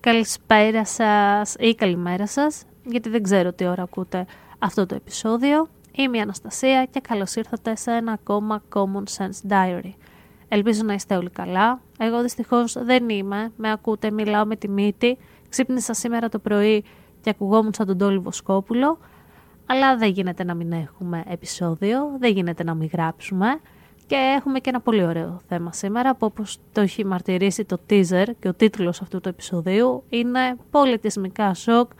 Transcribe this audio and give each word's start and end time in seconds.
Καλησπέρα 0.00 0.84
σας 0.84 1.54
ή 1.58 1.74
καλημέρα 1.74 2.26
σας, 2.26 2.64
γιατί 2.84 3.08
δεν 3.08 3.22
ξέρω 3.22 3.52
τι 3.52 3.66
ώρα 3.66 3.82
ακούτε 3.82 4.26
αυτό 4.58 4.86
το 4.86 4.94
επεισόδιο. 4.94 5.68
Είμαι 5.92 6.16
η 6.16 6.20
Αναστασία 6.20 6.84
και 6.84 7.00
καλώς 7.00 7.34
ήρθατε 7.34 7.76
σε 7.76 7.90
ένα 7.90 8.12
ακόμα 8.12 8.62
Common 8.74 9.04
Sense 9.16 9.50
Diary. 9.52 9.92
Ελπίζω 10.48 10.82
να 10.82 10.92
είστε 10.92 11.16
όλοι 11.16 11.30
καλά. 11.30 11.80
Εγώ 11.98 12.22
δυστυχώς 12.22 12.72
δεν 12.72 13.08
είμαι. 13.08 13.52
Με 13.56 13.70
ακούτε, 13.70 14.10
μιλάω 14.10 14.44
με 14.44 14.56
τη 14.56 14.68
μύτη. 14.68 15.18
Ξύπνησα 15.48 15.94
σήμερα 15.94 16.28
το 16.28 16.38
πρωί 16.38 16.84
και 17.20 17.30
ακουγόμουν 17.30 17.74
σαν 17.74 17.86
τον 17.86 17.98
Τόλι 17.98 18.18
Βοσκόπουλο. 18.18 18.98
Αλλά 19.66 19.96
δεν 19.96 20.10
γίνεται 20.10 20.44
να 20.44 20.54
μην 20.54 20.72
έχουμε 20.72 21.22
επεισόδιο, 21.26 22.16
δεν 22.18 22.32
γίνεται 22.32 22.64
να 22.64 22.74
μην 22.74 22.88
γράψουμε. 22.92 23.60
Και 24.10 24.34
έχουμε 24.36 24.58
και 24.58 24.68
ένα 24.68 24.80
πολύ 24.80 25.04
ωραίο 25.04 25.40
θέμα 25.48 25.72
σήμερα 25.72 26.14
που 26.14 26.26
όπως 26.26 26.58
το 26.72 26.80
έχει 26.80 27.06
μαρτυρήσει 27.06 27.64
το 27.64 27.80
teaser 27.90 28.26
και 28.38 28.48
ο 28.48 28.54
τίτλος 28.54 29.00
αυτού 29.00 29.20
του 29.20 29.28
επεισοδίου 29.28 30.04
είναι 30.08 30.56
πολιτισμικά 30.70 31.54
σοκ 31.54 31.90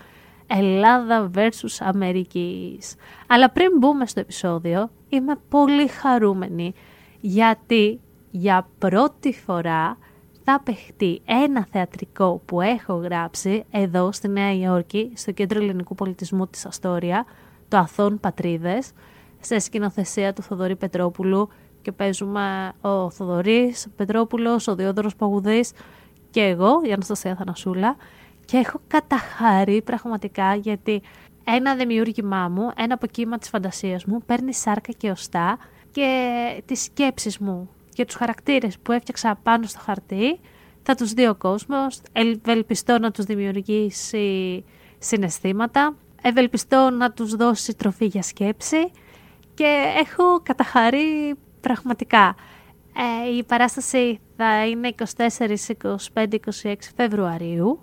Ελλάδα 0.46 1.30
versus 1.34 1.76
Αμερικής. 1.80 2.94
Αλλά 3.26 3.50
πριν 3.50 3.70
μπούμε 3.78 4.06
στο 4.06 4.20
επεισόδιο 4.20 4.90
είμαι 5.08 5.38
πολύ 5.48 5.88
χαρούμενη 5.88 6.74
γιατί 7.20 8.00
για 8.30 8.68
πρώτη 8.78 9.32
φορά 9.32 9.98
θα 10.44 10.60
παιχτεί 10.64 11.20
ένα 11.24 11.66
θεατρικό 11.70 12.42
που 12.44 12.60
έχω 12.60 12.94
γράψει 12.94 13.64
εδώ 13.70 14.12
στη 14.12 14.28
Νέα 14.28 14.54
Υόρκη, 14.54 15.12
στο 15.14 15.32
Κέντρο 15.32 15.58
Ελληνικού 15.58 15.94
Πολιτισμού 15.94 16.46
της 16.46 16.66
Αστόρια, 16.66 17.24
το 17.68 17.76
Αθών 17.76 18.20
Πατρίδες, 18.20 18.92
σε 19.40 19.58
σκηνοθεσία 19.58 20.32
του 20.32 20.42
Θοδωρή 20.42 20.76
Πετρόπουλου 20.76 21.48
και 21.82 21.92
παίζουμε 21.92 22.72
ο 22.80 23.10
Θοδωρής 23.10 23.86
Πετρόπουλος, 23.96 24.68
ο 24.68 24.74
Διόδωρος 24.74 25.16
Παγουδής 25.16 25.72
και 26.30 26.40
εγώ, 26.40 26.80
η 26.84 26.92
Αναστασία 26.92 27.34
Θανασούλα. 27.34 27.96
Και 28.44 28.56
έχω 28.56 28.80
καταχάρει 28.86 29.82
πραγματικά 29.82 30.54
γιατί 30.54 31.02
ένα 31.44 31.74
δημιούργημά 31.74 32.48
μου, 32.48 32.70
ένα 32.76 32.94
αποκύμα 32.94 33.38
της 33.38 33.48
φαντασίας 33.48 34.04
μου 34.04 34.22
παίρνει 34.26 34.54
σάρκα 34.54 34.92
και 34.92 35.10
οστά 35.10 35.58
και 35.90 36.62
τις 36.66 36.82
σκέψεις 36.82 37.38
μου 37.38 37.68
και 37.92 38.04
τους 38.04 38.14
χαρακτήρες 38.14 38.78
που 38.78 38.92
έφτιαξα 38.92 39.38
πάνω 39.42 39.66
στο 39.66 39.78
χαρτί 39.82 40.40
θα 40.82 40.94
τους 40.94 41.12
δει 41.12 41.26
ο 41.26 41.34
κόσμος, 41.34 42.00
ευελπιστώ 42.12 42.98
να 42.98 43.10
τους 43.10 43.24
δημιουργήσει 43.24 44.64
συναισθήματα, 44.98 45.96
ευελπιστώ 46.22 46.90
να 46.90 47.12
τους 47.12 47.34
δώσει 47.34 47.74
τροφή 47.74 48.06
για 48.06 48.22
σκέψη. 48.22 48.90
Και 49.54 49.94
έχω 50.00 50.40
καταχαρεί 50.42 51.36
πραγματικά. 51.60 52.34
Ε, 53.26 53.36
η 53.36 53.44
παράσταση 53.44 54.20
θα 54.36 54.66
είναι 54.66 54.94
24, 55.16 55.26
25, 56.14 56.26
26 56.62 56.74
Φεβρουαρίου 56.96 57.80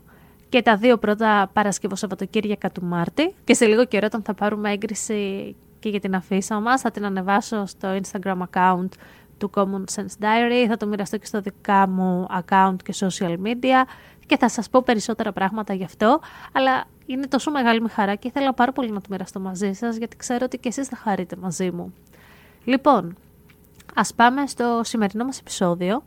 και 0.50 0.61
τα 0.61 0.75
δύο 0.78 0.97
πρώτα 0.97 1.50
Παρασκευό 1.53 1.95
Σαββατοκύριακα 1.95 2.72
του 2.72 2.84
Μάρτη 2.84 3.36
και 3.44 3.53
σε 3.53 3.66
λίγο 3.66 3.86
καιρό 3.86 4.06
όταν 4.06 4.22
θα 4.23 4.34
πάρουμε 4.34 4.72
έγκριση 4.72 5.56
και 5.80 5.89
για 5.89 6.00
την 6.00 6.16
αφίσα 6.16 6.59
μας 6.59 6.81
θα 6.81 6.91
την 6.91 7.06
ανεβάσω 7.06 7.66
στο 7.66 8.00
Instagram 8.01 8.38
account 8.51 8.90
του 9.38 9.50
Common 9.53 9.84
Sense 9.96 10.24
Diary, 10.24 10.66
θα 10.68 10.78
το 10.78 10.88
μοιραστώ 10.88 11.18
και 11.18 11.25
στο 11.25 11.41
δικά 11.41 11.88
μου 11.88 12.28
account 12.40 12.75
και 12.84 12.94
social 13.00 13.35
media 13.44 13.88
και 14.25 14.38
θα 14.38 14.50
σας 14.50 14.69
πω 14.69 14.81
περισσότερα 14.81 15.31
πράγματα 15.31 15.74
γι' 15.74 15.84
αυτό, 15.84 16.19
αλλά 16.51 16.85
είναι 17.06 17.28
τόσο 17.28 17.51
μεγάλη 17.51 17.81
μου 17.81 17.88
χαρά 17.91 18.16
και 18.16 18.28
ήθελα 18.28 18.53
πάρα 18.53 18.72
πολύ 18.72 18.91
να 18.91 19.01
το 19.01 19.07
μοιραστώ 19.09 19.40
μαζί 19.40 19.74
σας 19.74 19.96
γιατί 19.96 20.16
ξέρω 20.16 20.46
ότι 20.46 20.57
και 20.57 20.68
εσείς 20.68 20.88
θα 20.88 20.96
χαρείτε 20.96 21.35
μαζί 21.35 21.72
μου. 21.72 21.94
Λοιπόν, 22.63 23.16
ας 24.00 24.13
πάμε 24.13 24.47
στο 24.47 24.81
σημερινό 24.84 25.25
μας 25.25 25.40
επεισόδιο, 25.40 26.03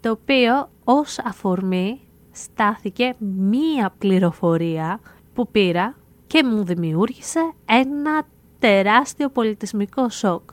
το 0.00 0.10
οποίο 0.10 0.70
ως 0.84 1.18
αφορμή 1.18 2.00
στάθηκε 2.30 3.14
μία 3.18 3.94
πληροφορία 3.98 5.00
που 5.34 5.48
πήρα 5.48 5.96
και 6.26 6.44
μου 6.44 6.64
δημιούργησε 6.64 7.52
ένα 7.64 8.22
τεράστιο 8.58 9.28
πολιτισμικό 9.28 10.08
σοκ. 10.08 10.50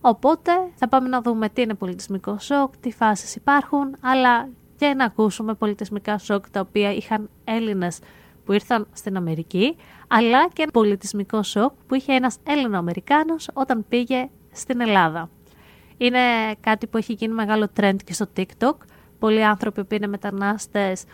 Οπότε 0.00 0.52
θα 0.74 0.88
πάμε 0.88 1.08
να 1.08 1.22
δούμε 1.22 1.48
τι 1.48 1.62
είναι 1.62 1.74
πολιτισμικό 1.74 2.38
σοκ, 2.38 2.76
τι 2.76 2.92
φάσεις 2.92 3.36
υπάρχουν, 3.36 3.96
αλλά 4.00 4.48
και 4.76 4.94
να 4.96 5.04
ακούσουμε 5.04 5.54
πολιτισμικά 5.54 6.18
σοκ 6.18 6.50
τα 6.50 6.60
οποία 6.60 6.92
είχαν 6.92 7.30
Έλληνες 7.44 7.98
που 8.44 8.52
ήρθαν 8.52 8.86
στην 8.92 9.16
Αμερική, 9.16 9.76
αλλά 10.08 10.48
και 10.48 10.66
πολιτισμικό 10.72 11.42
σοκ 11.42 11.72
που 11.86 11.94
είχε 11.94 12.12
ένας 12.12 12.36
Έλληνο-Αμερικάνος 12.46 13.50
όταν 13.52 13.84
πήγε 13.88 14.28
στην 14.52 14.80
Ελλάδα. 14.80 15.30
Είναι 15.96 16.20
κάτι 16.60 16.86
που 16.86 16.96
έχει 16.96 17.12
γίνει 17.12 17.34
μεγάλο 17.34 17.68
trend 17.80 17.96
και 18.04 18.12
στο 18.12 18.26
TikTok. 18.36 18.74
Πολλοί 19.18 19.44
άνθρωποι 19.44 19.84
που 19.84 19.94
είναι 19.94 20.06
μετανάστες 20.06 21.04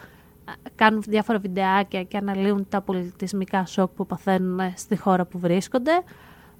κάνουν 0.74 1.02
διάφορα 1.02 1.38
βιντεάκια 1.38 2.02
και 2.02 2.16
αναλύουν 2.16 2.66
τα 2.68 2.80
πολιτισμικά 2.80 3.66
σοκ 3.66 3.90
που 3.90 4.06
παθαίνουν 4.06 4.60
στη 4.76 4.96
χώρα 4.96 5.24
που 5.24 5.38
βρίσκονται. 5.38 6.02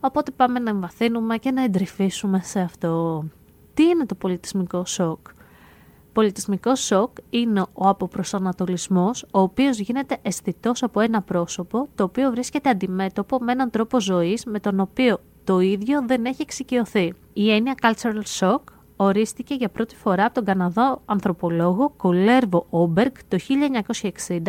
Οπότε 0.01 0.31
πάμε 0.31 0.59
να 0.59 0.71
εμβαθύνουμε 0.71 1.37
και 1.37 1.51
να 1.51 1.63
εντρυφήσουμε 1.63 2.41
σε 2.43 2.61
αυτό. 2.61 3.25
Τι 3.75 3.83
είναι 3.83 4.07
το 4.07 4.15
πολιτισμικό 4.15 4.85
σοκ; 4.85 5.19
Πολιτισμικό 6.13 6.75
σοκ 6.75 7.17
είναι 7.31 7.61
ο 7.73 7.89
αποπροσανατολισμός, 7.89 9.23
ο 9.31 9.41
οποίος 9.41 9.79
γίνεται 9.79 10.19
αισθητός 10.23 10.83
από 10.83 11.01
ένα 11.01 11.23
πρόσωπο, 11.23 11.89
το 11.95 12.05
οποίο 12.05 12.31
βρίσκεται 12.31 12.69
αντιμέτωπο 12.71 13.39
με 13.39 13.53
έναν 13.53 13.71
τρόπο 13.71 14.01
ζωής 14.01 14.45
με 14.45 14.61
τον 14.61 14.81
οποίο 14.81 15.21
το 15.45 15.61
ίδιο 15.61 16.05
δεν 16.07 16.25
έχει 16.25 16.43
εξοικειωθεί. 16.43 17.13
Η 17.33 17.53
έννοια 17.53 17.75
cultural 17.83 18.23
shock 18.39 18.61
ορίστηκε 18.97 19.55
για 19.55 19.69
πρώτη 19.69 19.97
φορά 19.97 20.25
από 20.25 20.35
τον 20.35 20.45
Καναδό 20.45 21.03
ανθρωπολόγο 21.05 21.93
Κολέρβο 21.97 22.67
Όμπεργκ 22.71 23.13
το 23.29 23.39
1960 24.31 24.41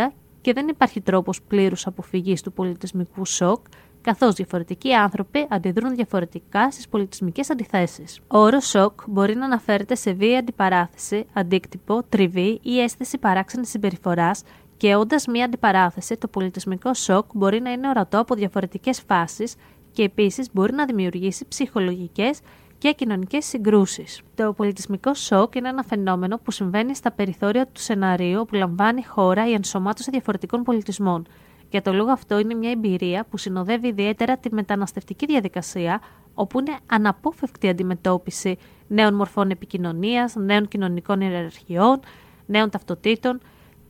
και 0.41 0.53
δεν 0.53 0.67
υπάρχει 0.67 1.01
τρόπος 1.01 1.41
πλήρους 1.41 1.87
αποφυγής 1.87 2.41
του 2.41 2.53
πολιτισμικού 2.53 3.25
σοκ, 3.25 3.65
καθώς 4.01 4.33
διαφορετικοί 4.33 4.93
άνθρωποι 4.93 5.47
αντιδρούν 5.49 5.95
διαφορετικά 5.95 6.71
στις 6.71 6.87
πολιτισμικές 6.87 7.49
αντιθέσεις. 7.49 8.19
Ο 8.27 8.37
όρος 8.37 8.67
σοκ 8.67 9.01
μπορεί 9.07 9.35
να 9.35 9.45
αναφέρεται 9.45 9.95
σε 9.95 10.13
βία 10.13 10.39
αντιπαράθεση, 10.39 11.25
αντίκτυπο, 11.33 12.03
τριβή 12.09 12.59
ή 12.61 12.81
αίσθηση 12.81 13.17
παράξενης 13.17 13.69
συμπεριφοράς 13.69 14.43
και 14.77 14.95
όντας 14.95 15.27
μία 15.27 15.45
αντιπαράθεση, 15.45 16.17
το 16.17 16.27
πολιτισμικό 16.27 16.93
σοκ 16.93 17.25
μπορεί 17.33 17.61
να 17.61 17.71
είναι 17.71 17.89
ορατό 17.89 18.19
από 18.19 18.35
διαφορετικές 18.35 19.01
φάσεις 19.07 19.55
και 19.93 20.03
επίσης 20.03 20.47
μπορεί 20.53 20.73
να 20.73 20.85
δημιουργήσει 20.85 21.45
ψυχολογικές 21.47 22.39
και 22.77 22.91
κοινωνικές 22.91 23.45
συγκρούσεις. 23.45 24.21
Το 24.35 24.53
πολιτισμικό 24.53 25.13
σοκ 25.13 25.55
είναι 25.55 25.69
ένα 25.69 25.83
φαινόμενο 25.83 26.37
που 26.37 26.51
συμβαίνει 26.51 26.95
στα 26.95 27.11
περιθώρια 27.11 27.65
του 27.65 27.81
σενάριου 27.81 28.45
που 28.45 28.55
λαμβάνει 28.55 29.03
χώρα 29.03 29.47
η 29.47 29.53
ενσωμάτωση 29.53 30.11
διαφορετικών 30.11 30.63
πολιτισμών. 30.63 31.25
Για 31.69 31.81
το 31.81 31.93
λόγο 31.93 32.11
αυτό 32.11 32.39
είναι 32.39 32.53
μια 32.53 32.71
εμπειρία 32.71 33.25
που 33.29 33.37
συνοδεύει 33.37 33.87
ιδιαίτερα 33.87 34.37
τη 34.37 34.53
μεταναστευτική 34.53 35.25
διαδικασία, 35.25 36.01
όπου 36.33 36.59
είναι 36.59 36.77
αναπόφευκτη 36.85 37.67
αντιμετώπιση 37.67 38.57
νέων 38.87 39.13
μορφών 39.13 39.49
επικοινωνίας, 39.49 40.35
νέων 40.35 40.67
κοινωνικών 40.67 41.21
ιεραρχιών, 41.21 41.99
νέων 42.45 42.69
ταυτοτήτων 42.69 43.39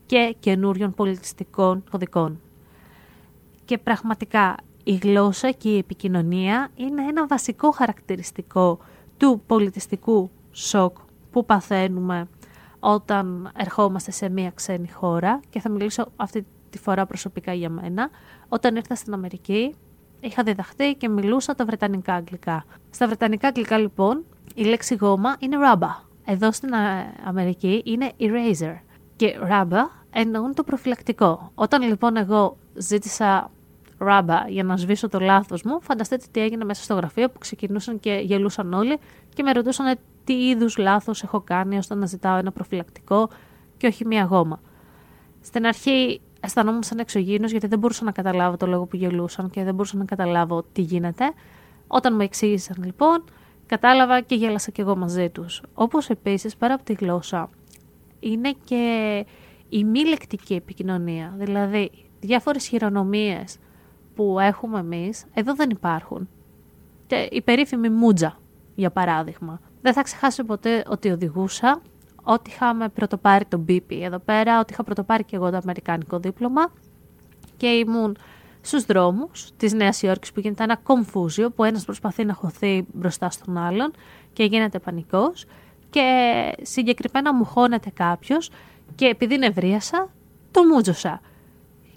και 0.05 0.35
καινούριων 0.39 0.93
πολιτιστικών 0.93 1.83
κωδικών. 1.91 2.39
Και 3.65 3.77
πραγματικά 3.77 4.55
η 4.83 4.93
γλώσσα 4.93 5.51
και 5.51 5.69
η 5.69 5.77
επικοινωνία 5.77 6.69
είναι 6.75 7.01
ένα 7.07 7.27
βασικό 7.27 7.71
χαρακτηριστικό 7.71 8.79
του 9.17 9.41
πολιτιστικού 9.47 10.29
σοκ 10.51 10.97
που 11.31 11.45
παθαίνουμε 11.45 12.27
όταν 12.79 13.51
ερχόμαστε 13.57 14.11
σε 14.11 14.29
μια 14.29 14.51
ξένη 14.55 14.91
χώρα 14.91 15.39
και 15.49 15.59
θα 15.59 15.69
μιλήσω 15.69 16.11
αυτή 16.15 16.45
τη 16.69 16.77
φορά 16.77 17.05
προσωπικά 17.05 17.53
για 17.53 17.69
μένα. 17.69 18.09
Όταν 18.49 18.75
ήρθα 18.75 18.95
στην 18.95 19.13
Αμερική 19.13 19.75
είχα 20.19 20.43
διδαχθεί 20.43 20.95
και 20.95 21.09
μιλούσα 21.09 21.55
τα 21.55 21.65
βρετανικά 21.65 22.13
αγγλικά. 22.13 22.65
Στα 22.89 23.05
βρετανικά 23.05 23.47
αγγλικά 23.47 23.77
λοιπόν 23.77 24.25
η 24.55 24.63
λέξη 24.63 24.95
γόμα 24.95 25.35
είναι 25.39 25.57
rubber. 25.59 26.03
Εδώ 26.25 26.51
στην 26.51 26.69
Αμερική 27.25 27.81
είναι 27.85 28.11
eraser 28.19 28.75
και 29.15 29.35
rubber 29.49 29.89
εννοούν 30.09 30.53
το 30.53 30.63
προφυλακτικό. 30.63 31.51
Όταν 31.55 31.81
λοιπόν 31.81 32.17
εγώ 32.17 32.57
ζήτησα 32.73 33.51
ράμπα 34.03 34.47
για 34.47 34.63
να 34.63 34.77
σβήσω 34.77 35.09
το 35.09 35.19
λάθος 35.19 35.63
μου, 35.63 35.81
φανταστείτε 35.81 36.25
τι 36.31 36.41
έγινε 36.41 36.65
μέσα 36.65 36.83
στο 36.83 36.93
γραφείο 36.93 37.29
που 37.29 37.39
ξεκινούσαν 37.39 37.99
και 37.99 38.21
γελούσαν 38.23 38.73
όλοι 38.73 38.99
και 39.33 39.43
με 39.43 39.51
ρωτούσαν 39.51 39.97
τι 40.23 40.47
είδους 40.47 40.77
λάθος 40.77 41.23
έχω 41.23 41.41
κάνει 41.41 41.77
ώστε 41.77 41.95
να 41.95 42.05
ζητάω 42.05 42.37
ένα 42.37 42.51
προφυλακτικό 42.51 43.29
και 43.77 43.87
όχι 43.87 44.05
μία 44.05 44.23
γόμα. 44.23 44.61
Στην 45.41 45.65
αρχή 45.65 46.21
αισθανόμουν 46.39 46.83
σαν 46.83 46.99
εξωγήινος 46.99 47.51
γιατί 47.51 47.67
δεν 47.67 47.79
μπορούσα 47.79 48.03
να 48.03 48.11
καταλάβω 48.11 48.57
το 48.57 48.67
λόγο 48.67 48.85
που 48.85 48.95
γελούσαν 48.95 49.49
και 49.49 49.63
δεν 49.63 49.73
μπορούσα 49.73 49.97
να 49.97 50.05
καταλάβω 50.05 50.63
τι 50.71 50.81
γίνεται. 50.81 51.31
Όταν 51.87 52.15
μου 52.15 52.21
εξήγησαν 52.21 52.83
λοιπόν, 52.83 53.23
κατάλαβα 53.65 54.21
και 54.21 54.35
γέλασα 54.35 54.71
κι 54.71 54.81
εγώ 54.81 54.95
μαζί 54.95 55.29
τους. 55.29 55.61
Όπως 55.73 56.09
επίσης 56.09 56.55
πέρα 56.55 56.73
από 56.73 56.83
τη 56.83 56.93
γλώσσα 56.93 57.49
είναι 58.19 58.55
και 58.63 59.25
η 59.69 59.83
μη 59.83 60.07
λεκτική 60.07 60.53
επικοινωνία. 60.53 61.33
Δηλαδή 61.37 61.91
διάφορες 62.19 62.67
χειρονομίες 62.67 63.57
που 64.15 64.39
έχουμε 64.39 64.79
εμείς 64.79 65.25
εδώ 65.33 65.55
δεν 65.55 65.69
υπάρχουν. 65.69 66.29
Και 67.07 67.27
η 67.31 67.41
περίφημη 67.41 67.89
μούτζα 67.89 68.37
για 68.75 68.91
παράδειγμα. 68.91 69.59
Δεν 69.81 69.93
θα 69.93 70.01
ξεχάσω 70.01 70.43
ποτέ 70.43 70.83
ότι 70.87 71.09
οδηγούσα 71.09 71.81
ότι 72.23 72.49
είχαμε 72.49 72.89
πρωτοπάρει 72.89 73.45
το 73.45 73.65
BP 73.67 73.99
εδώ 74.01 74.19
πέρα, 74.19 74.59
ότι 74.59 74.73
είχα 74.73 74.83
πρωτοπάρει 74.83 75.23
και 75.23 75.35
εγώ 75.35 75.49
το 75.49 75.57
αμερικάνικο 75.57 76.19
δίπλωμα 76.19 76.71
και 77.57 77.67
ήμουν 77.67 78.17
στους 78.61 78.85
δρόμους 78.85 79.49
της 79.57 79.73
Νέας 79.73 80.01
Υόρκης 80.01 80.31
που 80.31 80.39
γίνεται 80.39 80.63
ένα 80.63 80.75
κομφούζιο 80.75 81.51
που 81.51 81.63
ένας 81.63 81.85
προσπαθεί 81.85 82.25
να 82.25 82.33
χωθεί 82.33 82.85
μπροστά 82.93 83.29
στον 83.29 83.57
άλλον 83.57 83.91
και 84.33 84.43
γίνεται 84.43 84.79
πανικός. 84.79 85.45
Και 85.89 86.05
συγκεκριμένα 86.61 87.33
μου 87.33 87.45
χώνεται 87.45 87.89
κάποιος 87.93 88.49
και 88.95 89.05
επειδή 89.05 89.37
νευρίασα, 89.37 90.09
το 90.51 90.63
μούτζωσα. 90.63 91.21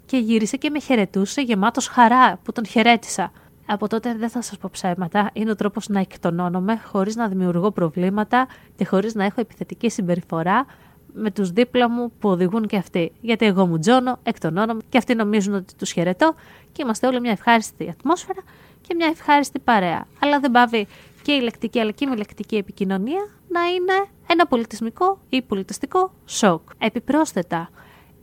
Και 0.07 0.17
γύρισε 0.17 0.57
και 0.57 0.69
με 0.69 0.79
χαιρετούσε 0.79 1.41
γεμάτος 1.41 1.87
χαρά 1.87 2.39
που 2.43 2.51
τον 2.51 2.65
χαιρέτησα. 2.65 3.31
Από 3.65 3.87
τότε 3.87 4.15
δεν 4.15 4.29
θα 4.29 4.41
σας 4.41 4.57
πω 4.57 4.69
ψέματα, 4.71 5.29
είναι 5.33 5.51
ο 5.51 5.55
τρόπος 5.55 5.87
να 5.87 5.99
εκτονώνομαι 5.99 6.81
χωρίς 6.85 7.15
να 7.15 7.27
δημιουργώ 7.27 7.71
προβλήματα 7.71 8.47
και 8.75 8.85
χωρίς 8.85 9.15
να 9.15 9.25
έχω 9.25 9.41
επιθετική 9.41 9.89
συμπεριφορά 9.89 10.65
με 11.13 11.31
τους 11.31 11.51
δίπλα 11.51 11.89
μου 11.89 12.11
που 12.19 12.29
οδηγούν 12.29 12.67
και 12.67 12.77
αυτοί. 12.77 13.11
Γιατί 13.21 13.45
εγώ 13.45 13.65
μου 13.65 13.79
τζώνω, 13.79 14.19
εκτονώνομαι 14.23 14.81
και 14.89 14.97
αυτοί 14.97 15.15
νομίζουν 15.15 15.53
ότι 15.53 15.75
τους 15.75 15.91
χαιρετώ 15.91 16.35
και 16.71 16.81
είμαστε 16.81 17.07
όλοι 17.07 17.19
μια 17.19 17.31
ευχάριστη 17.31 17.89
ατμόσφαιρα 17.89 18.41
και 18.81 18.93
μια 18.95 19.07
ευχάριστη 19.07 19.59
παρέα. 19.59 20.05
Αλλά 20.19 20.39
δεν 20.39 20.51
πάβει 20.51 20.87
και 21.21 21.31
η 21.31 21.41
λεκτική 21.41 21.79
αλλά 21.79 21.91
και 21.91 22.05
η 22.05 22.09
μη 22.09 22.17
λεκτική 22.17 22.55
επικοινωνία 22.55 23.27
να 23.49 23.61
είναι 23.61 24.07
ένα 24.27 24.47
πολιτισμικό 24.47 25.19
ή 25.29 25.41
πολιτιστικό 25.41 26.11
σοκ. 26.25 26.61
Επιπρόσθετα, 26.77 27.69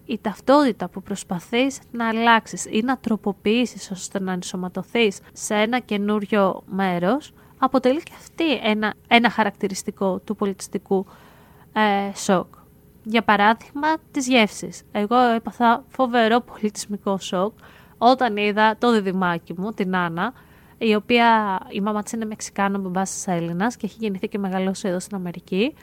η 0.05 0.19
ταυτότητα 0.23 0.89
που 0.89 1.03
προσπαθείς 1.03 1.81
να 1.91 2.09
αλλάξεις 2.09 2.67
ή 2.71 2.83
να 2.85 2.99
τροποποιήσεις 2.99 3.91
ώστε 3.91 4.21
να 4.21 4.33
ενσωματωθείς 4.33 5.21
σε 5.33 5.55
ένα 5.55 5.79
καινούριο 5.79 6.63
μέρος 6.67 7.33
αποτελεί 7.59 8.03
και 8.03 8.13
αυτή 8.17 8.55
ένα, 8.55 8.95
ένα 9.09 9.31
χαρακτηριστικό 9.31 10.19
του 10.19 10.37
πολιτιστικού 10.37 11.07
ε, 11.73 12.15
σοκ. 12.17 12.47
Για 13.03 13.23
παράδειγμα, 13.23 13.89
τις 14.11 14.29
γεύσεις. 14.29 14.83
Εγώ 14.93 15.17
έπαθα 15.17 15.85
φοβερό 15.89 16.41
πολιτισμικό 16.41 17.19
σοκ 17.19 17.53
όταν 17.99 18.37
είδα 18.37 18.77
το 18.79 18.93
διδυμάκι 18.93 19.55
μου, 19.57 19.71
την 19.71 19.97
Άννα, 19.97 20.33
η 20.79 20.95
οποία 20.95 21.59
η 21.71 21.81
μάμα 21.81 22.03
της 22.03 22.13
είναι 22.13 22.25
Μεξικάνο, 22.25 22.79
μπαμπάς 22.79 23.27
Έλληνας 23.27 23.77
και 23.77 23.87
έχει 23.87 23.97
γεννηθεί 23.99 24.29
και 24.29 24.39
μεγαλώσει 24.39 24.89
εδώ 24.89 25.01
στην 25.01 25.17
Αμερική 25.17 25.75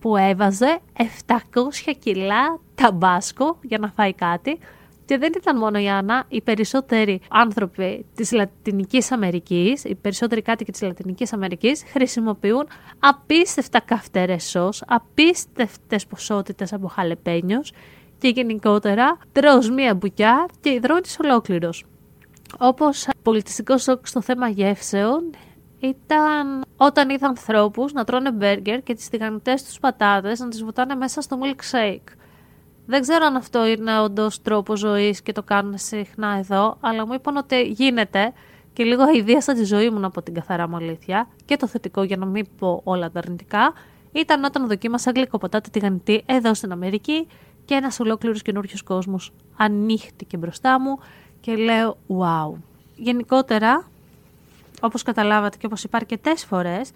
που 0.00 0.16
έβαζε 0.16 0.78
700 1.26 1.94
κιλά 1.98 2.60
ταμπάσκο 2.74 3.58
για 3.62 3.78
να 3.78 3.88
φάει 3.88 4.14
κάτι. 4.14 4.58
Και 5.04 5.18
δεν 5.18 5.32
ήταν 5.36 5.58
μόνο 5.58 5.78
η 5.78 5.88
Άννα, 5.88 6.24
οι 6.28 6.40
περισσότεροι 6.40 7.20
άνθρωποι 7.28 8.06
της 8.14 8.32
Λατινικής 8.32 9.12
Αμερικής, 9.12 9.84
οι 9.84 9.94
περισσότεροι 9.94 10.42
κάτοικοι 10.42 10.72
της 10.72 10.82
Λατινικής 10.82 11.32
Αμερικής, 11.32 11.84
χρησιμοποιούν 11.92 12.68
απίστευτα 12.98 13.80
καυτερές 13.80 14.44
σο, 14.44 14.68
απίστευτες 14.86 16.06
ποσότητες 16.06 16.72
από 16.72 16.86
χαλεπένιος 16.88 17.72
και 18.18 18.28
γενικότερα 18.28 19.18
τρως 19.32 19.70
μία 19.70 19.94
μπουκιά 19.94 20.46
και 20.60 20.70
υδρώνεις 20.70 21.18
ολόκληρος. 21.24 21.84
Όπως 22.58 23.08
πολιτιστικός 23.22 23.82
σοκ 23.82 24.06
στο 24.06 24.22
θέμα 24.22 24.48
γεύσεων 24.48 25.30
ήταν 25.80 26.64
όταν 26.76 27.10
είδα 27.10 27.26
ανθρώπους 27.26 27.92
να 27.92 28.04
τρώνε 28.04 28.32
μπέργκερ 28.32 28.82
και 28.82 28.94
τις 28.94 29.08
τηγανιτές 29.08 29.64
τους 29.64 29.78
πατάτες 29.78 30.40
να 30.40 30.48
τις 30.48 30.64
βουτάνε 30.64 30.94
μέσα 30.94 31.20
στο 31.20 31.38
milkshake. 31.42 32.12
Δεν 32.86 33.00
ξέρω 33.00 33.26
αν 33.26 33.36
αυτό 33.36 33.66
είναι 33.66 34.00
όντως 34.00 34.42
τρόπο 34.42 34.76
ζωής 34.76 35.22
και 35.22 35.32
το 35.32 35.42
κάνουν 35.42 35.78
συχνά 35.78 36.36
εδώ, 36.38 36.76
αλλά 36.80 37.06
μου 37.06 37.12
είπαν 37.12 37.36
ότι 37.36 37.62
γίνεται 37.62 38.32
και 38.72 38.84
λίγο 38.84 39.02
αηδίασα 39.02 39.52
τη 39.54 39.64
ζωή 39.64 39.90
μου 39.90 40.06
από 40.06 40.22
την 40.22 40.34
καθαρά 40.34 40.68
μου 40.68 40.76
αλήθεια 40.76 41.28
και 41.44 41.56
το 41.56 41.66
θετικό 41.66 42.02
για 42.02 42.16
να 42.16 42.26
μην 42.26 42.46
πω 42.58 42.80
όλα 42.84 43.10
τα 43.10 43.18
αρνητικά 43.18 43.72
ήταν 44.12 44.44
όταν 44.44 44.68
δοκίμασα 44.68 45.10
γλυκοποτάτη 45.10 45.70
τηγανιτή 45.70 46.22
εδώ 46.26 46.54
στην 46.54 46.72
Αμερική 46.72 47.26
και 47.64 47.74
ένας 47.74 48.00
ολόκληρος 48.00 48.42
καινούριο 48.42 48.76
κόσμος 48.84 49.32
ανοίχτηκε 49.56 50.36
μπροστά 50.36 50.80
μου 50.80 50.98
και 51.40 51.56
λέω 51.56 51.96
wow. 52.08 52.52
Γενικότερα 52.96 53.88
όπως 54.82 55.02
καταλάβατε 55.02 55.56
και 55.56 55.66
όπως 55.66 55.84
είπα 55.84 55.96
αρκετές 55.96 56.44
φορές, 56.44 56.90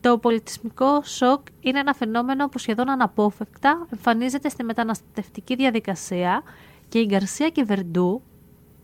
το 0.00 0.18
πολιτισμικό 0.18 1.02
σοκ 1.02 1.46
είναι 1.60 1.78
ένα 1.78 1.94
φαινόμενο 1.94 2.48
που 2.48 2.58
σχεδόν 2.58 2.90
αναπόφευκτα 2.90 3.86
εμφανίζεται 3.92 4.48
στη 4.48 4.64
μεταναστευτική 4.64 5.54
διαδικασία 5.54 6.42
και 6.88 6.98
η 6.98 7.06
Γκαρσία 7.08 7.48
και 7.48 7.60
η 7.60 7.64
Βερντού 7.64 8.22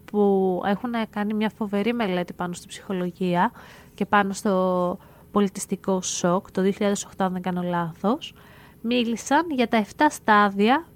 που 0.05 0.63
έχουν 0.67 0.91
κάνει 1.11 1.35
μια 1.35 1.51
φοβερή 1.57 1.93
μελέτη 1.93 2.33
πάνω 2.33 2.53
στη 2.53 2.67
ψυχολογία 2.67 3.53
και 3.95 4.07
πάνω 4.07 4.33
στο 4.33 4.99
πολιτιστικό 5.31 6.03
σοκ 6.03 6.51
το 6.51 6.73
2008 6.79 6.93
αν 7.17 7.33
δεν 7.33 7.43
κάνω 7.43 7.63
λάθος 7.63 8.35
μίλησαν 8.81 9.51
για 9.51 9.69
τα 9.69 9.85
7 9.97 10.07
στάδια 10.11 10.87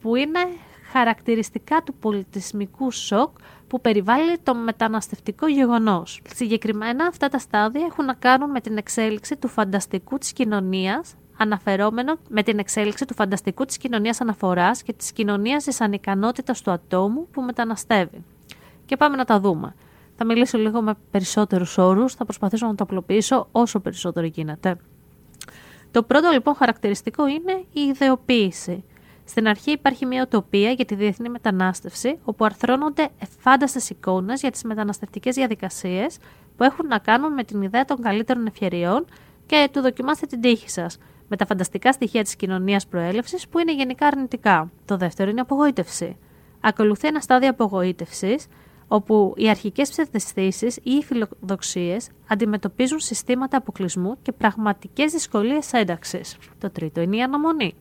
που 0.00 0.16
είναι 0.16 0.38
χαρακτηριστικά 0.92 1.82
του 1.82 1.94
πολιτισμικού 1.94 2.90
σοκ 2.90 3.36
που 3.74 3.80
περιβάλλει 3.80 4.38
το 4.42 4.54
μεταναστευτικό 4.54 5.48
γεγονός. 5.48 6.20
Συγκεκριμένα 6.34 7.06
αυτά 7.06 7.28
τα 7.28 7.38
στάδια 7.38 7.84
έχουν 7.90 8.04
να 8.04 8.14
κάνουν 8.14 8.50
με 8.50 8.60
την 8.60 8.76
εξέλιξη 8.76 9.36
του 9.36 9.48
φανταστικού 9.48 10.18
της 10.18 10.32
κοινωνίας 10.32 11.14
αναφερόμενο 11.36 12.18
με 12.28 12.42
την 12.42 12.58
εξέλιξη 12.58 13.04
του 13.04 13.14
φανταστικού 13.14 13.64
της 13.64 13.76
κοινωνίας 13.76 14.20
αναφοράς 14.20 14.82
και 14.82 14.92
της 14.92 15.12
κοινωνίας 15.12 15.64
της 15.64 15.80
ανικανότητας 15.80 16.62
του 16.62 16.70
ατόμου 16.70 17.28
που 17.30 17.42
μεταναστεύει. 17.42 18.24
Και 18.86 18.96
πάμε 18.96 19.16
να 19.16 19.24
τα 19.24 19.40
δούμε. 19.40 19.74
Θα 20.16 20.24
μιλήσω 20.24 20.58
λίγο 20.58 20.82
με 20.82 20.94
περισσότερους 21.10 21.78
όρους, 21.78 22.14
θα 22.14 22.24
προσπαθήσω 22.24 22.66
να 22.66 22.74
το 22.74 22.84
απλοποιήσω 22.84 23.48
όσο 23.52 23.80
περισσότερο 23.80 24.26
γίνεται. 24.26 24.76
Το 25.90 26.02
πρώτο 26.02 26.30
λοιπόν 26.30 26.54
χαρακτηριστικό 26.54 27.26
είναι 27.28 27.64
η 27.72 27.80
ιδεοποίηση. 27.80 28.84
Στην 29.24 29.48
αρχή 29.48 29.70
υπάρχει 29.70 30.06
μια 30.06 30.22
οτοπία 30.22 30.70
για 30.70 30.84
τη 30.84 30.94
διεθνή 30.94 31.28
μετανάστευση, 31.28 32.18
όπου 32.24 32.44
αρθρώνονται 32.44 33.08
εφάνταστες 33.18 33.90
εικόνες 33.90 34.40
για 34.40 34.50
τις 34.50 34.62
μεταναστευτικές 34.62 35.34
διαδικασίες 35.34 36.18
που 36.56 36.64
έχουν 36.64 36.86
να 36.86 36.98
κάνουν 36.98 37.32
με 37.32 37.44
την 37.44 37.62
ιδέα 37.62 37.84
των 37.84 38.02
καλύτερων 38.02 38.46
ευκαιριών 38.46 39.04
και 39.46 39.68
του 39.72 39.80
δοκιμάστε 39.80 40.26
την 40.26 40.40
τύχη 40.40 40.70
σας, 40.70 40.98
με 41.28 41.36
τα 41.36 41.46
φανταστικά 41.46 41.92
στοιχεία 41.92 42.22
της 42.22 42.36
κοινωνίας 42.36 42.86
προέλευσης 42.86 43.48
που 43.48 43.58
είναι 43.58 43.74
γενικά 43.74 44.06
αρνητικά. 44.06 44.70
Το 44.84 44.96
δεύτερο 44.96 45.30
είναι 45.30 45.38
η 45.38 45.42
απογοήτευση. 45.42 46.16
Ακολουθεί 46.60 47.08
ένα 47.08 47.20
στάδιο 47.20 47.48
απογοήτευσης, 47.50 48.46
όπου 48.88 49.34
οι 49.36 49.48
αρχικές 49.48 49.90
ψευδεστήσεις 49.90 50.76
ή 50.76 50.90
οι 50.90 51.02
φιλοδοξίες 51.02 52.08
αντιμετωπίζουν 52.28 53.00
συστήματα 53.00 53.56
αποκλεισμού 53.56 54.16
και 54.22 54.32
πραγματικές 54.32 55.12
δυσκολίες 55.12 55.72
ένταξης. 55.72 56.36
Το 56.58 56.70
τρίτο 56.70 57.00
είναι 57.00 57.16
η 57.16 57.22
αναμονή. 57.22 57.74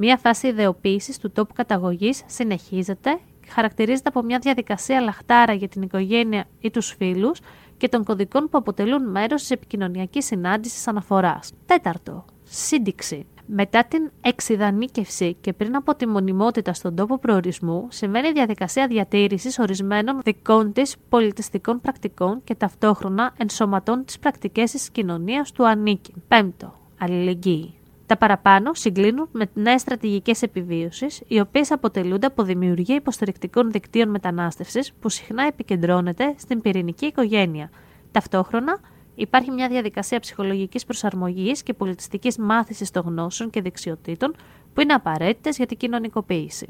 Μία 0.00 0.16
φάση 0.16 0.46
ιδεοποίησης 0.46 1.18
του 1.18 1.30
τόπου 1.30 1.52
καταγωγής 1.54 2.22
συνεχίζεται 2.26 3.18
και 3.40 3.50
χαρακτηρίζεται 3.50 4.08
από 4.08 4.22
μια 4.22 4.38
διαδικασία 4.38 5.00
λαχτάρα 5.00 5.52
για 5.52 5.68
την 5.68 5.82
οικογένεια 5.82 6.44
ή 6.60 6.70
τους 6.70 6.94
φίλους 6.98 7.40
και 7.76 7.88
των 7.88 8.04
κωδικών 8.04 8.48
που 8.48 8.58
αποτελούν 8.58 9.10
μέρος 9.10 9.40
της 9.40 9.50
επικοινωνιακής 9.50 10.24
συνάντησης 10.24 10.88
αναφοράς. 10.88 11.52
Τέταρτο, 11.66 12.24
σύνδεξη. 12.44 13.26
Μετά 13.46 13.84
την 13.84 14.10
εξειδανίκευση 14.20 15.36
και 15.40 15.52
πριν 15.52 15.76
από 15.76 15.94
τη 15.94 16.06
μονιμότητα 16.06 16.72
στον 16.72 16.96
τόπο 16.96 17.18
προορισμού, 17.18 17.86
συμβαίνει 17.90 18.28
η 18.28 18.32
διαδικασία 18.32 18.86
διατήρησης 18.86 19.58
ορισμένων 19.58 20.20
δικών 20.24 20.72
της 20.72 20.96
πολιτιστικών 21.08 21.80
πρακτικών 21.80 22.40
και 22.44 22.54
ταυτόχρονα 22.54 23.34
ενσωματών 23.38 24.04
τις 24.04 24.18
πρακτικές 24.18 24.70
της 24.70 24.90
κοινωνίας 24.90 25.52
του 25.52 25.66
ανήκει. 25.68 26.12
Πέμπτο, 26.28 26.74
αλληλεγγύη. 26.98 27.77
Τα 28.08 28.16
παραπάνω 28.16 28.74
συγκλίνουν 28.74 29.28
με 29.32 29.50
νέες 29.54 29.80
στρατηγικές 29.80 30.42
επιβίωσης, 30.42 31.22
οι 31.26 31.40
οποίες 31.40 31.70
αποτελούνται 31.70 32.26
από 32.26 32.42
δημιουργία 32.42 32.94
υποστηρικτικών 32.94 33.70
δικτύων 33.70 34.10
μετανάστευσης 34.10 34.92
που 35.00 35.08
συχνά 35.08 35.42
επικεντρώνεται 35.42 36.34
στην 36.38 36.60
πυρηνική 36.60 37.06
οικογένεια. 37.06 37.70
Ταυτόχρονα, 38.10 38.78
υπάρχει 39.14 39.50
μια 39.50 39.68
διαδικασία 39.68 40.20
ψυχολογικής 40.20 40.84
προσαρμογής 40.84 41.62
και 41.62 41.74
πολιτιστικής 41.74 42.38
μάθησης 42.38 42.90
των 42.90 43.02
γνώσεων 43.06 43.50
και 43.50 43.62
δεξιοτήτων 43.62 44.34
που 44.74 44.80
είναι 44.80 44.92
απαραίτητες 44.92 45.56
για 45.56 45.66
την 45.66 45.76
κοινωνικοποίηση. 45.76 46.66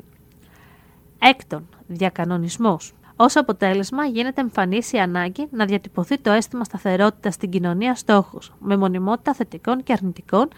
Έκτον, 1.18 1.68
διακανονισμός. 1.86 2.94
Ω 3.16 3.24
αποτέλεσμα, 3.34 4.04
γίνεται 4.04 4.40
εμφανής 4.40 4.92
η 4.92 4.98
ανάγκη 4.98 5.46
να 5.50 5.64
διατυπωθεί 5.64 6.18
το 6.18 6.30
αίσθημα 6.30 6.64
σταθερότητας 6.64 7.34
στην 7.34 7.50
κοινωνία 7.50 7.94
στόχους, 7.94 8.52
με 8.58 8.76
μονιμότητα 8.76 9.34
θετικών 9.34 9.82
και 9.82 9.92
αρνητικών 9.92 10.48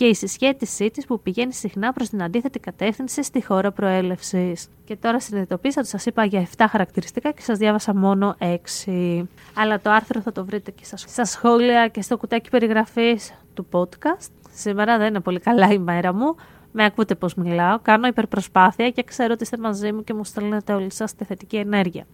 και 0.00 0.06
η 0.06 0.14
συσχέτισή 0.14 0.90
της 0.90 1.06
που 1.06 1.20
πηγαίνει 1.20 1.52
συχνά 1.52 1.92
προς 1.92 2.08
την 2.08 2.22
αντίθετη 2.22 2.58
κατεύθυνση 2.58 3.22
στη 3.22 3.44
χώρα 3.44 3.72
προέλευσης. 3.72 4.68
Και 4.84 4.96
τώρα 4.96 5.20
συνειδητοποίησα 5.20 5.80
ότι 5.80 5.88
σας 5.88 6.06
είπα 6.06 6.24
για 6.24 6.48
7 6.56 6.64
χαρακτηριστικά 6.68 7.30
και 7.30 7.40
σας 7.42 7.58
διάβασα 7.58 7.94
μόνο 7.94 8.36
6. 8.38 9.24
Αλλά 9.54 9.80
το 9.80 9.90
άρθρο 9.90 10.20
θα 10.20 10.32
το 10.32 10.44
βρείτε 10.44 10.70
και 10.70 10.84
στα 11.06 11.24
σχόλια 11.24 11.88
και 11.88 12.02
στο 12.02 12.16
κουτάκι 12.16 12.50
περιγραφής 12.50 13.34
του 13.54 13.66
podcast. 13.70 14.30
Σήμερα 14.52 14.98
δεν 14.98 15.08
είναι 15.08 15.20
πολύ 15.20 15.38
καλά 15.38 15.72
η 15.72 15.78
μέρα 15.78 16.12
μου. 16.12 16.34
Με 16.72 16.84
ακούτε 16.84 17.14
πώς 17.14 17.34
μιλάω. 17.34 17.78
Κάνω 17.82 18.06
υπερπροσπάθεια 18.06 18.90
και 18.90 19.02
ξέρω 19.02 19.32
ότι 19.32 19.42
είστε 19.42 19.56
μαζί 19.56 19.92
μου 19.92 20.04
και 20.04 20.14
μου 20.14 20.24
στέλνετε 20.24 20.72
όλοι 20.72 20.92
σας 20.92 21.14
τη 21.14 21.24
θετική 21.24 21.56
ενέργεια. 21.56 22.06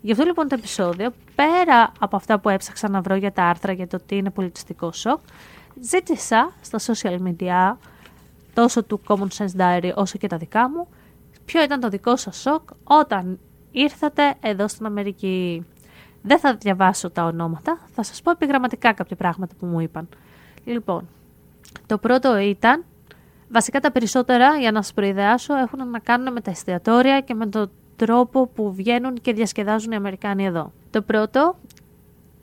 Γι' 0.00 0.12
αυτό 0.12 0.24
λοιπόν 0.24 0.48
το 0.48 0.54
επεισόδιο, 0.58 1.12
πέρα 1.34 1.92
από 1.98 2.16
αυτά 2.16 2.38
που 2.38 2.48
έψαξα 2.48 2.88
να 2.88 3.00
βρω 3.00 3.14
για 3.14 3.32
τα 3.32 3.44
άρθρα 3.44 3.72
για 3.72 3.86
το 3.86 3.98
τι 4.06 4.16
είναι 4.16 4.30
πολιτιστικό 4.30 4.92
σοκ, 4.92 5.18
ζήτησα 5.80 6.52
στα 6.60 6.78
social 6.78 7.18
media, 7.18 7.76
τόσο 8.54 8.84
του 8.84 9.00
Common 9.06 9.28
Sense 9.36 9.56
Diary 9.56 9.92
όσο 9.94 10.18
και 10.18 10.26
τα 10.26 10.36
δικά 10.36 10.70
μου, 10.70 10.88
ποιο 11.44 11.62
ήταν 11.62 11.80
το 11.80 11.88
δικό 11.88 12.16
σας 12.16 12.36
σοκ 12.36 12.68
όταν 12.84 13.38
ήρθατε 13.70 14.34
εδώ 14.40 14.68
στην 14.68 14.86
Αμερική; 14.86 15.66
Δεν 16.22 16.38
θα 16.38 16.54
διαβάσω 16.54 17.10
τα 17.10 17.24
ονόματα, 17.24 17.78
θα 17.94 18.02
σας 18.02 18.22
πω 18.22 18.30
επιγραμματικά 18.30 18.92
κάποια 18.92 19.16
πράγματα 19.16 19.54
που 19.58 19.66
μου 19.66 19.80
είπαν. 19.80 20.08
Λοιπόν, 20.64 21.08
το 21.86 21.98
πρώτο 21.98 22.38
ήταν, 22.38 22.84
βασικά 23.48 23.80
τα 23.80 23.92
περισσότερα, 23.92 24.56
για 24.56 24.72
να 24.72 24.82
σας 24.82 24.92
προειδεάσω, 24.92 25.56
έχουν 25.56 25.90
να 25.90 25.98
κάνουν 25.98 26.32
με 26.32 26.40
τα 26.40 26.50
εστιατόρια 26.50 27.20
και 27.20 27.34
με 27.34 27.46
τον 27.46 27.70
τρόπο 27.96 28.46
που 28.46 28.72
βγαίνουν 28.72 29.14
και 29.14 29.32
διασκεδάζουν 29.32 29.92
οι 29.92 29.96
Αμερικάνοι 29.96 30.44
εδώ. 30.44 30.72
Το 30.90 31.02
πρώτο 31.02 31.56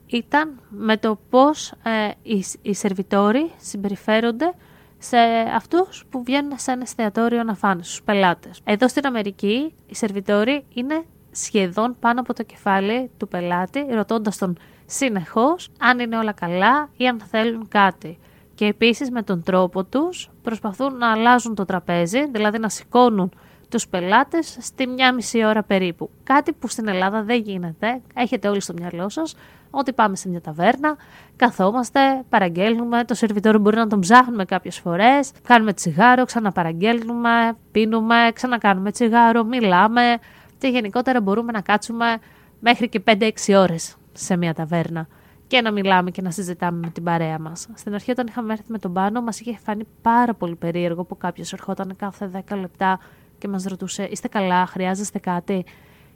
ήταν 0.09 0.59
με 0.69 0.97
το 0.97 1.19
πώς 1.29 1.71
ε, 1.71 2.11
οι, 2.21 2.45
οι 2.61 2.73
σερβιτόροι 2.73 3.51
συμπεριφέρονται 3.57 4.53
σε 4.97 5.17
αυτούς 5.55 6.05
που 6.09 6.23
βγαίνουν 6.23 6.57
σε 6.57 6.71
ένα 6.71 6.81
εστιατόριο 6.81 7.43
να 7.43 7.55
φάνε, 7.55 7.83
στους 7.83 8.01
πελάτες. 8.01 8.61
Εδώ 8.63 8.87
στην 8.87 9.05
Αμερική 9.05 9.73
οι 9.85 9.95
σερβιτόροι 9.95 10.65
είναι 10.73 11.03
σχεδόν 11.31 11.95
πάνω 11.99 12.19
από 12.19 12.33
το 12.33 12.43
κεφάλι 12.43 13.11
του 13.17 13.27
πελάτη, 13.27 13.85
ρωτώντας 13.89 14.37
τον 14.37 14.57
συνεχώς 14.85 15.69
αν 15.79 15.99
είναι 15.99 16.17
όλα 16.17 16.31
καλά 16.31 16.89
ή 16.97 17.07
αν 17.07 17.19
θέλουν 17.19 17.67
κάτι. 17.67 18.19
Και 18.55 18.65
επίσης 18.65 19.11
με 19.11 19.21
τον 19.21 19.43
τρόπο 19.43 19.83
τους 19.83 20.29
προσπαθούν 20.41 20.97
να 20.97 21.11
αλλάζουν 21.11 21.55
το 21.55 21.65
τραπέζι, 21.65 22.29
δηλαδή 22.31 22.59
να 22.59 22.69
σηκώνουν 22.69 23.31
τους 23.69 23.87
πελάτες 23.87 24.57
στη 24.59 24.87
μια 24.87 25.13
μισή 25.13 25.45
ώρα 25.45 25.63
περίπου. 25.63 26.09
Κάτι 26.23 26.53
που 26.53 26.67
στην 26.67 26.87
Ελλάδα 26.87 27.23
δεν 27.23 27.41
γίνεται. 27.41 28.01
Έχετε 28.15 28.47
όλοι 28.47 28.61
στο 28.61 28.73
μυαλό 28.73 29.09
σας 29.09 29.35
ότι 29.71 29.93
πάμε 29.93 30.15
σε 30.15 30.29
μια 30.29 30.41
ταβέρνα, 30.41 30.95
καθόμαστε, 31.35 31.99
παραγγέλνουμε, 32.29 33.03
το 33.03 33.13
σερβιτόριο 33.13 33.59
μπορεί 33.59 33.75
να 33.75 33.87
τον 33.87 33.99
ψάχνουμε 33.99 34.45
κάποιες 34.45 34.79
φορές, 34.79 35.31
κάνουμε 35.43 35.73
τσιγάρο, 35.73 36.25
ξαναπαραγγέλνουμε, 36.25 37.57
πίνουμε, 37.71 38.15
ξανακάνουμε 38.33 38.91
τσιγάρο, 38.91 39.43
μιλάμε 39.43 40.17
και 40.57 40.67
γενικότερα 40.67 41.21
μπορούμε 41.21 41.51
να 41.51 41.61
κάτσουμε 41.61 42.17
μέχρι 42.59 42.89
και 42.89 43.03
5-6 43.05 43.29
ώρες 43.55 43.95
σε 44.13 44.37
μια 44.37 44.53
ταβέρνα 44.53 45.07
και 45.47 45.61
να 45.61 45.71
μιλάμε 45.71 46.11
και 46.11 46.21
να 46.21 46.31
συζητάμε 46.31 46.79
με 46.79 46.89
την 46.89 47.03
παρέα 47.03 47.39
μας. 47.39 47.67
Στην 47.73 47.93
αρχή, 47.93 48.11
όταν 48.11 48.27
είχαμε 48.27 48.53
έρθει 48.53 48.71
με 48.71 48.77
τον 48.77 48.93
πάνω, 48.93 49.21
μας 49.21 49.39
είχε 49.39 49.57
φανεί 49.63 49.83
πάρα 50.01 50.33
πολύ 50.33 50.55
περίεργο 50.55 51.03
που 51.03 51.17
κάποιος 51.17 51.53
ερχόταν 51.53 51.95
κάθε 51.95 52.43
10 52.49 52.57
λεπτά 52.59 52.99
και 53.39 53.47
μας 53.47 53.63
ρωτούσε: 53.63 54.03
Είστε 54.11 54.27
καλά, 54.27 54.65
χρειάζεστε 54.65 55.19
κάτι; 55.19 55.65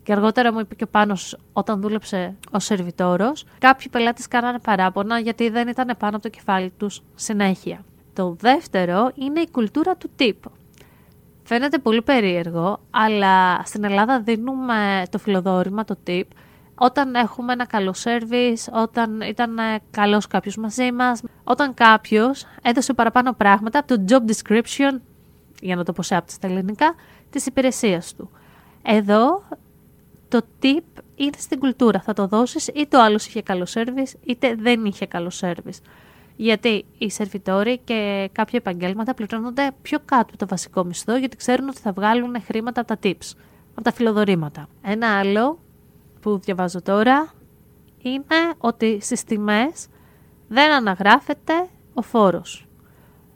Και 0.03 0.11
αργότερα 0.11 0.53
μου 0.53 0.59
είπε 0.59 0.75
και 0.75 0.83
ο 0.83 0.87
πάνω, 0.87 1.17
όταν 1.53 1.81
δούλεψε 1.81 2.35
ω 2.51 2.59
σερβιτόρος, 2.59 3.45
κάποιοι 3.59 3.87
πελάτες 3.89 4.27
κάνανε 4.27 4.59
παράπονα 4.59 5.19
γιατί 5.19 5.49
δεν 5.49 5.67
ήταν 5.67 5.95
πάνω 5.99 6.15
από 6.15 6.23
το 6.23 6.29
κεφάλι 6.29 6.73
τους 6.77 7.01
συνέχεια. 7.15 7.83
Το 8.13 8.35
δεύτερο 8.39 9.11
είναι 9.15 9.39
η 9.39 9.47
κουλτούρα 9.51 9.95
του 9.95 10.09
τύπου. 10.15 10.51
Φαίνεται 11.43 11.77
πολύ 11.77 12.01
περίεργο, 12.01 12.79
αλλά 12.89 13.61
στην 13.65 13.83
Ελλάδα 13.83 14.19
δίνουμε 14.19 15.03
το 15.09 15.17
φιλοδόρημα, 15.17 15.83
το 15.83 15.97
tip, 16.07 16.23
όταν 16.75 17.15
έχουμε 17.15 17.53
ένα 17.53 17.65
καλό 17.65 17.95
service, 18.03 18.81
όταν 18.83 19.21
ήταν 19.21 19.57
καλός 19.91 20.27
κάποιος 20.27 20.57
μαζί 20.57 20.91
μας, 20.91 21.21
όταν 21.43 21.73
κάποιος 21.73 22.45
έδωσε 22.61 22.93
παραπάνω 22.93 23.33
πράγματα 23.33 23.79
από 23.79 23.87
το 23.87 24.03
job 24.07 24.31
description, 24.31 24.99
για 25.63 25.75
να 25.75 25.83
το 25.83 25.93
πω 25.93 26.01
σε 26.01 26.23
στα 26.25 26.47
ελληνικά, 26.47 26.95
της 27.29 27.45
υπηρεσίας 27.45 28.15
του. 28.15 28.29
Εδώ 28.81 29.43
το 30.27 30.41
tip 30.61 31.01
είναι 31.15 31.37
στην 31.37 31.59
κουλτούρα. 31.59 32.01
Θα 32.01 32.13
το 32.13 32.27
δώσεις 32.27 32.67
είτε 32.67 32.97
ο 32.97 33.03
άλλος 33.03 33.25
είχε 33.27 33.41
καλό 33.41 33.67
service 33.73 34.13
είτε 34.25 34.55
δεν 34.55 34.85
είχε 34.85 35.05
καλό 35.05 35.31
service. 35.39 35.79
Γιατί 36.35 36.85
οι 36.97 37.09
σερβιτόροι 37.09 37.77
και 37.77 38.29
κάποια 38.31 38.59
επαγγέλματα 38.59 39.13
πληρώνονται 39.13 39.71
πιο 39.81 39.99
κάτω 40.05 40.25
από 40.27 40.37
το 40.37 40.47
βασικό 40.47 40.83
μισθό 40.83 41.17
γιατί 41.17 41.37
ξέρουν 41.37 41.67
ότι 41.69 41.79
θα 41.79 41.91
βγάλουν 41.91 42.41
χρήματα 42.41 42.81
από 42.81 42.89
τα 42.89 43.09
tips, 43.09 43.37
από 43.71 43.81
τα 43.81 43.91
φιλοδορήματα. 43.91 44.67
Ένα 44.81 45.19
άλλο 45.19 45.59
που 46.21 46.37
διαβάζω 46.37 46.81
τώρα 46.81 47.33
είναι 48.01 48.53
ότι 48.57 48.97
στις 49.01 49.23
τιμές 49.23 49.87
δεν 50.47 50.71
αναγράφεται 50.71 51.53
ο 51.93 52.01
φόρος. 52.01 52.67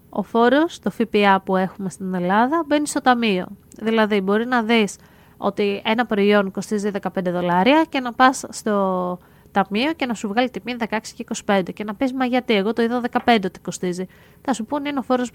Ο 0.09 0.23
φόρος, 0.23 0.79
το 0.79 0.91
ΦΠΑ 0.91 1.41
που 1.41 1.55
έχουμε 1.55 1.89
στην 1.89 2.13
Ελλάδα, 2.13 2.63
μπαίνει 2.67 2.87
στο 2.87 3.01
ταμείο. 3.01 3.45
Δηλαδή 3.81 4.21
μπορεί 4.21 4.45
να 4.45 4.63
δεις 4.63 4.95
ότι 5.37 5.81
ένα 5.85 6.05
προϊόν 6.05 6.51
κοστίζει 6.51 6.89
15 7.01 7.09
δολάρια 7.23 7.85
και 7.89 7.99
να 7.99 8.13
πας 8.13 8.45
στο 8.49 9.17
ταμείο 9.51 9.93
και 9.93 10.05
να 10.05 10.13
σου 10.13 10.27
βγάλει 10.27 10.49
τιμή 10.49 10.75
16 10.89 10.97
και 11.15 11.25
25 11.45 11.61
και 11.73 11.83
να 11.83 11.95
πεις 11.95 12.13
μα 12.13 12.25
γιατί 12.25 12.53
εγώ 12.53 12.73
το 12.73 12.81
είδα 12.81 13.01
15 13.25 13.39
ότι 13.45 13.59
κοστίζει. 13.59 14.05
Θα 14.41 14.53
σου 14.53 14.65
πούνε 14.65 14.89
είναι 14.89 14.99
ο 14.99 15.01
φόρος 15.01 15.31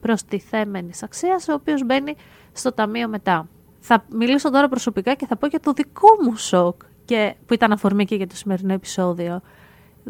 προστιθέμενης 0.00 1.02
αξίας 1.02 1.48
ο 1.48 1.52
οποίος 1.52 1.84
μπαίνει 1.84 2.14
στο 2.52 2.72
ταμείο 2.72 3.08
μετά. 3.08 3.48
Θα 3.80 4.04
μιλήσω 4.12 4.50
τώρα 4.50 4.68
προσωπικά 4.68 5.14
και 5.14 5.26
θα 5.26 5.36
πω 5.36 5.46
για 5.46 5.60
το 5.60 5.72
δικό 5.72 6.08
μου 6.24 6.36
σοκ 6.36 6.80
και, 7.04 7.34
που 7.46 7.54
ήταν 7.54 7.72
αφορμή 7.72 8.04
και 8.04 8.14
για 8.14 8.26
το 8.26 8.36
σημερινό 8.36 8.72
επεισόδιο. 8.72 9.40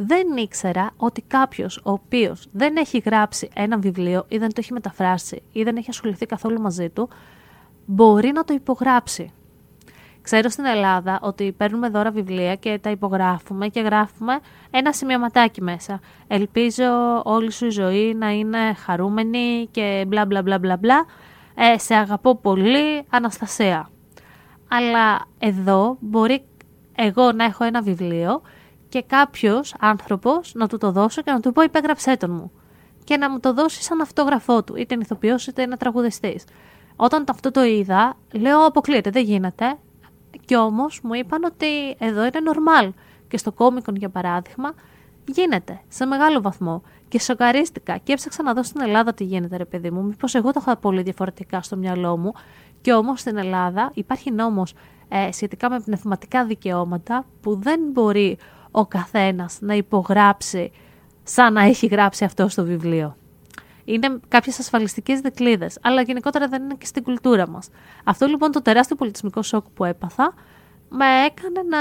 Δεν 0.03 0.37
ήξερα 0.37 0.91
ότι 0.97 1.23
κάποιος 1.23 1.77
ο 1.77 1.91
οποίος 1.91 2.49
δεν 2.53 2.77
έχει 2.77 2.99
γράψει 2.99 3.49
ένα 3.55 3.79
βιβλίο 3.79 4.25
ή 4.29 4.39
δεν 4.39 4.49
το 4.49 4.55
έχει 4.59 4.73
μεταφράσει 4.73 5.43
ή 5.53 5.63
δεν 5.63 5.77
έχει 5.77 5.91
ασχοληθεί 5.91 6.27
καθόλου 6.27 6.61
μαζί 6.61 6.89
του, 6.89 7.09
μπορεί 7.87 8.33
να 8.33 8.45
το 8.45 8.55
υπογράψει. 8.55 9.33
Ξέρω 10.23 10.49
στην 10.49 10.65
Ελλάδα 10.65 11.19
ότι 11.23 11.53
παίρνουμε 11.53 11.89
δώρα 11.89 12.11
βιβλία 12.11 12.55
και 12.55 12.79
τα 12.83 12.91
υπογράφουμε 12.91 13.69
και 13.69 13.81
γράφουμε 13.81 14.39
ένα 14.71 14.93
σημειωματάκι 14.93 15.63
μέσα. 15.63 16.01
Ελπίζω 16.27 17.21
όλη 17.25 17.53
σου 17.53 17.67
η 17.67 17.71
ζωή 17.71 18.15
να 18.15 18.31
είναι 18.31 18.75
χαρούμενη 18.75 19.69
και 19.71 20.05
μπλα 20.09 20.27
μπλα 20.27 20.43
μπλα 20.43 20.59
μπλα 20.59 20.77
μπλα. 20.77 21.05
Ε, 21.55 21.79
σε 21.79 21.95
αγαπώ 21.95 22.37
πολύ, 22.37 23.05
Αναστασία. 23.11 23.91
Αλλά 24.69 25.27
εδώ 25.39 25.97
μπορεί 26.01 26.45
εγώ 26.95 27.33
να 27.33 27.45
έχω 27.45 27.65
ένα 27.65 27.83
βιβλίο 27.83 28.43
και 28.91 29.03
κάποιος 29.03 29.75
άνθρωπος 29.81 30.53
να 30.55 30.69
του 30.69 30.79
το 30.79 30.91
δώσω 30.93 31.23
και 31.23 31.31
να 31.31 31.41
του 31.41 31.53
πω 31.53 31.63
υπέγραψέ 31.63 32.17
τον 32.17 32.31
μου. 32.31 32.53
Και 33.05 33.17
να 33.17 33.31
μου 33.31 33.41
το 33.41 33.55
δώσει 33.55 33.83
σαν 33.83 34.01
αυτόγραφό 34.01 34.65
του, 34.65 34.77
είτε 34.77 34.95
είναι 34.95 35.03
ηθοποιός 35.03 35.47
είτε 35.47 35.63
είναι 35.63 35.77
τραγουδιστής. 35.77 36.45
Όταν 36.97 37.25
αυτό 37.29 37.51
το 37.51 37.65
είδα, 37.65 38.17
λέω 38.33 38.67
αποκλείεται, 38.67 39.11
δεν 39.11 39.25
γίνεται. 39.25 39.79
Και 40.45 40.57
όμως 40.57 41.01
μου 41.03 41.15
είπαν 41.15 41.45
ότι 41.45 41.97
εδώ 41.99 42.21
είναι 42.21 42.41
normal. 42.45 42.91
Και 43.29 43.37
στο 43.37 43.53
κόμικον, 43.53 43.97
για 43.97 44.09
παράδειγμα, 44.09 44.75
γίνεται 45.25 45.81
σε 45.89 46.07
μεγάλο 46.07 46.41
βαθμό. 46.41 46.83
Και 47.09 47.21
σοκαρίστηκα 47.21 47.97
και 47.97 48.13
έψαξα 48.13 48.43
να 48.43 48.53
δω 48.55 48.63
στην 48.63 48.81
Ελλάδα 48.81 49.15
τι 49.15 49.25
γίνεται, 49.25 49.57
ρε 49.57 49.65
παιδί 49.65 49.91
μου. 49.91 50.03
Μήπως 50.03 50.35
εγώ 50.35 50.53
το 50.53 50.59
είχα 50.63 50.77
πολύ 50.77 51.03
διαφορετικά 51.03 51.63
στο 51.63 51.77
μυαλό 51.77 52.17
μου. 52.17 52.33
Και 52.81 52.93
όμως 52.93 53.21
στην 53.21 53.37
Ελλάδα 53.37 53.91
υπάρχει 53.95 54.31
νόμος 54.31 54.75
ε, 55.09 55.33
σχετικά 55.33 55.71
με 55.71 55.81
πνευματικά 55.81 56.45
δικαιώματα 56.45 57.25
που 57.41 57.57
δεν 57.57 57.81
μπορεί 57.93 58.39
ο 58.71 58.87
καθένας 58.87 59.59
να 59.61 59.75
υπογράψει 59.75 60.73
σαν 61.23 61.53
να 61.53 61.63
έχει 61.63 61.87
γράψει 61.87 62.25
αυτό 62.25 62.49
στο 62.49 62.65
βιβλίο. 62.65 63.17
Είναι 63.85 64.21
κάποιες 64.29 64.59
ασφαλιστικές 64.59 65.21
δικλείδε, 65.21 65.71
αλλά 65.81 66.03
γενικότερα 66.03 66.49
δεν 66.49 66.63
είναι 66.63 66.75
και 66.75 66.87
στην 66.87 67.03
κουλτούρα 67.03 67.49
μας. 67.49 67.69
Αυτό 68.05 68.27
λοιπόν 68.27 68.53
το 68.53 68.63
τεράστιο 68.63 68.97
πολιτισμικό 68.97 69.43
σοκ 69.43 69.65
που 69.75 69.85
έπαθα 69.85 70.35
με 70.89 71.05
έκανε 71.27 71.63
να, 71.69 71.81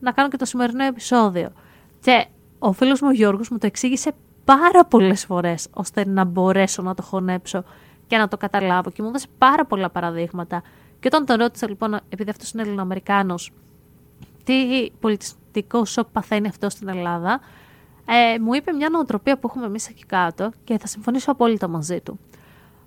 να 0.00 0.12
κάνω 0.12 0.28
και 0.28 0.36
το 0.36 0.44
σημερινό 0.44 0.84
επεισόδιο. 0.84 1.52
Και 2.00 2.26
ο 2.58 2.72
φίλος 2.72 3.00
μου 3.00 3.08
ο 3.08 3.12
Γιώργος 3.12 3.48
μου 3.48 3.58
το 3.58 3.66
εξήγησε 3.66 4.12
πάρα 4.44 4.84
πολλές 4.84 5.24
φορές 5.24 5.68
ώστε 5.72 6.06
να 6.06 6.24
μπορέσω 6.24 6.82
να 6.82 6.94
το 6.94 7.02
χωνέψω 7.02 7.64
και 8.06 8.16
να 8.16 8.28
το 8.28 8.36
καταλάβω 8.36 8.90
και 8.90 9.02
μου 9.02 9.08
έδωσε 9.08 9.26
πάρα 9.38 9.64
πολλά 9.64 9.90
παραδείγματα. 9.90 10.62
Και 11.00 11.06
όταν 11.06 11.26
τον 11.26 11.36
ρώτησα 11.36 11.68
λοιπόν, 11.68 12.00
επειδή 12.08 12.30
αυτός 12.30 12.50
είναι 12.50 12.62
Ελληνοαμερικάνος, 12.62 13.52
τι 14.44 14.88
πολιτιστικό 15.58 15.84
σοκ 15.84 16.06
παθαίνει 16.12 16.48
αυτό 16.48 16.70
στην 16.70 16.88
Ελλάδα, 16.88 17.40
ε, 18.06 18.38
μου 18.38 18.54
είπε 18.54 18.72
μια 18.72 18.88
νοοτροπία 18.88 19.38
που 19.38 19.48
έχουμε 19.50 19.66
εμείς 19.66 19.88
εκεί 19.88 20.04
κάτω 20.04 20.50
και 20.64 20.78
θα 20.78 20.86
συμφωνήσω 20.86 21.30
απόλυτα 21.30 21.68
μαζί 21.68 22.00
του. 22.00 22.18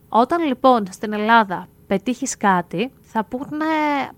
Όταν 0.09 0.43
λοιπόν 0.43 0.85
στην 0.89 1.13
Ελλάδα 1.13 1.67
πετύχεις 1.87 2.37
κάτι, 2.37 2.91
θα 3.01 3.23
πούνε 3.23 3.65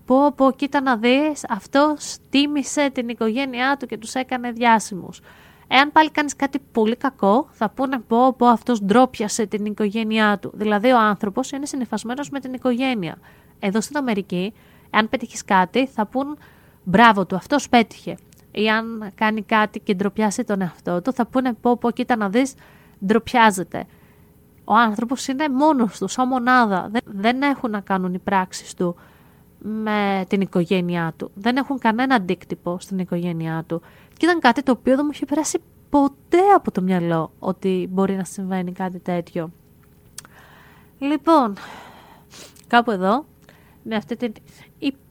πω 0.04 0.32
πω 0.32 0.52
κοίτα 0.56 0.80
να 0.80 0.96
δεις, 0.96 1.44
αυτός 1.48 2.16
τίμησε 2.30 2.90
την 2.90 3.08
οικογένειά 3.08 3.76
του 3.76 3.86
και 3.86 3.98
τους 3.98 4.14
έκανε 4.14 4.50
διάσημους. 4.50 5.20
Εάν 5.68 5.92
πάλι 5.92 6.10
κάνεις 6.10 6.36
κάτι 6.36 6.58
πολύ 6.72 6.96
κακό, 6.96 7.48
θα 7.50 7.70
πούνε 7.70 7.98
πω, 7.98 8.32
πω 8.32 8.46
αυτός 8.46 8.82
ντρόπιασε 8.82 9.46
την 9.46 9.64
οικογένειά 9.64 10.38
του. 10.38 10.50
Δηλαδή, 10.54 10.90
ο 10.90 10.98
άνθρωπος 10.98 11.50
είναι 11.50 11.66
συνηθισμένο 11.66 12.22
με 12.30 12.40
την 12.40 12.52
οικογένεια. 12.52 13.18
Εδώ 13.58 13.80
στην 13.80 13.96
Αμερική, 13.96 14.52
εάν 14.90 15.08
πετύχεις 15.08 15.44
κάτι, 15.44 15.86
θα 15.86 16.06
πούν 16.06 16.38
μπράβο 16.84 17.26
του, 17.26 17.36
αυτός 17.36 17.68
πέτυχε. 17.68 18.16
Ή 18.54 18.70
αν 18.70 19.10
κάνει 19.14 19.42
κάτι 19.42 19.80
και 19.80 19.94
ντροπιάσει 19.94 20.44
τον 20.44 20.60
εαυτό 20.60 21.02
του, 21.02 21.12
θα 21.12 21.26
πούνε 21.26 21.52
πω, 21.52 21.76
πω, 21.76 21.90
κοίτα 21.90 22.16
να 22.16 22.28
δεις, 22.28 22.54
ντροπιάζεται. 23.06 23.86
Ο 24.64 24.74
άνθρωπος 24.74 25.26
είναι 25.26 25.48
μόνος 25.48 25.98
του, 25.98 26.08
σαν 26.08 26.28
μονάδα. 26.28 26.90
Δεν 27.04 27.42
έχουν 27.42 27.70
να 27.70 27.80
κάνουν 27.80 28.14
οι 28.14 28.18
πράξεις 28.18 28.74
του 28.74 28.96
με 29.58 30.24
την 30.28 30.40
οικογένειά 30.40 31.12
του. 31.16 31.30
Δεν 31.34 31.56
έχουν 31.56 31.78
κανένα 31.78 32.14
αντίκτυπο 32.14 32.76
στην 32.80 32.98
οικογένειά 32.98 33.64
του. 33.66 33.80
Και 34.16 34.26
ήταν 34.26 34.40
κάτι 34.40 34.62
το 34.62 34.72
οποίο 34.72 34.96
δεν 34.96 35.04
μου 35.04 35.10
είχε 35.14 35.24
περάσει 35.24 35.58
ποτέ 35.90 36.50
από 36.54 36.70
το 36.70 36.82
μυαλό 36.82 37.32
ότι 37.38 37.88
μπορεί 37.90 38.16
να 38.16 38.24
συμβαίνει 38.24 38.72
κάτι 38.72 38.98
τέτοιο. 38.98 39.50
Λοιπόν, 40.98 41.54
κάπου 42.66 42.90
εδώ, 42.90 43.24
με 43.82 43.96
αυτή 43.96 44.16
την 44.16 44.32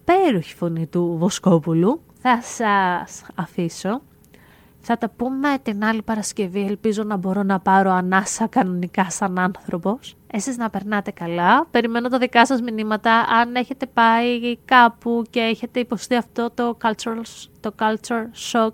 υπέροχη 0.05 0.55
φωνή 0.55 0.88
του 0.88 1.15
Βοσκόπουλου, 1.19 2.01
θα 2.22 2.41
σας 2.41 3.25
αφήσω. 3.36 4.01
Θα 4.86 4.98
τα 4.98 5.10
πούμε 5.10 5.57
την 5.62 5.83
άλλη 5.83 6.01
Παρασκευή. 6.01 6.65
Ελπίζω 6.65 7.03
να 7.03 7.17
μπορώ 7.17 7.43
να 7.43 7.60
πάρω 7.60 7.91
ανάσα 7.91 8.48
κανονικά 8.48 9.10
σαν 9.10 9.39
άνθρωπος. 9.39 10.15
Εσείς 10.31 10.57
να 10.57 10.69
περνάτε 10.69 11.12
καλά. 11.12 11.65
Περιμένω 11.72 12.10
τα 12.10 12.17
δικά 12.17 12.45
σας 12.45 12.62
μηνύματα. 12.62 13.12
Αν 13.19 13.55
έχετε 13.55 13.86
πάει 13.86 14.57
κάπου 14.65 15.24
και 15.29 15.39
έχετε 15.39 15.79
υποστεί 15.79 16.15
αυτό 16.15 16.50
το 16.53 16.77
culture, 16.81 17.22
το 17.60 17.74
culture 17.79 18.51
shock, 18.51 18.74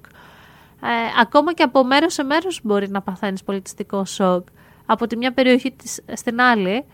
ε, 0.82 1.22
ακόμα 1.22 1.54
και 1.54 1.64
από 1.64 1.84
μέρος 1.84 2.14
σε 2.14 2.24
μέρος 2.24 2.60
μπορεί 2.64 2.90
να 2.90 3.02
παθαίνεις 3.02 3.44
πολιτιστικό 3.44 4.06
σοκ. 4.06 4.48
Από 4.86 5.08
τη 5.08 5.18
μια 5.18 5.34
περιοχή 5.34 5.72
της, 5.72 6.02
στην 6.14 6.42
άλλη, 6.42 6.86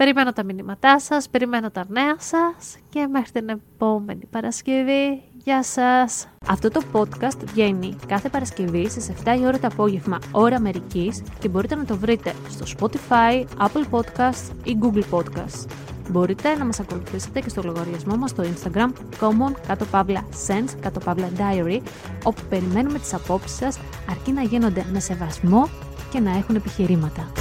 περιμένω 0.00 0.32
τα 0.32 0.44
μηνύματά 0.44 1.00
σας, 1.00 1.28
περιμένω 1.28 1.70
τα 1.70 1.84
νέα 1.88 2.14
σας 2.18 2.76
και 2.88 3.06
μέχρι 3.06 3.30
την 3.30 3.48
επόμενη 3.48 4.26
Παρασκευή. 4.30 5.22
Γεια 5.44 5.62
σας! 5.62 6.28
Αυτό 6.46 6.70
το 6.70 6.82
podcast 6.92 7.38
βγαίνει 7.44 7.96
κάθε 8.06 8.28
Παρασκευή 8.28 8.88
στις 8.88 9.10
7 9.24 9.36
η 9.40 9.46
ώρα 9.46 9.58
το 9.58 9.66
απόγευμα, 9.66 10.18
ώρα 10.30 10.56
Αμερικής 10.56 11.22
και 11.38 11.48
μπορείτε 11.48 11.74
να 11.74 11.84
το 11.84 11.96
βρείτε 11.96 12.34
στο 12.48 12.64
Spotify, 12.78 13.44
Apple 13.66 13.84
Podcasts 13.90 14.50
ή 14.64 14.78
Google 14.82 15.18
Podcasts. 15.18 15.66
Μπορείτε 16.10 16.54
να 16.54 16.64
μας 16.64 16.80
ακολουθήσετε 16.80 17.40
και 17.40 17.48
στο 17.48 17.62
λογαριασμό 17.62 18.16
μας 18.16 18.30
στο 18.30 18.42
Instagram 18.42 18.92
common 19.20 19.52
κάτω 19.66 19.84
παύλα 19.84 20.28
sense 20.46 20.74
κάτω 20.80 21.00
παύλα 21.00 21.30
diary 21.36 21.80
όπου 22.24 22.42
περιμένουμε 22.48 22.98
τις 22.98 23.14
απόψεις 23.14 23.56
σας 23.56 23.78
αρκεί 24.10 24.32
να 24.32 24.42
γίνονται 24.42 24.84
με 24.92 25.00
σεβασμό 25.00 25.68
και 26.10 26.20
να 26.20 26.30
έχουν 26.30 26.54
επιχειρήματα. 26.54 27.32